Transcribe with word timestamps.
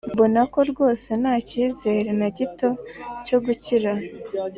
mbona 0.13 0.41
ko 0.53 0.59
rwose 0.71 1.09
ntacyizere 1.21 2.09
nagito 2.19 2.67
cyo 3.25 3.37
gukira. 3.45 3.91